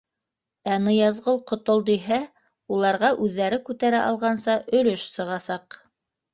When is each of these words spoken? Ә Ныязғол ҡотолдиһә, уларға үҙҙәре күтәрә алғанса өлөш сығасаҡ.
Ә 0.75 0.77
Ныязғол 0.85 1.37
ҡотолдиһә, 1.51 2.19
уларға 2.79 3.13
үҙҙәре 3.27 3.63
күтәрә 3.71 4.03
алғанса 4.09 4.59
өлөш 4.81 5.09
сығасаҡ. 5.15 5.83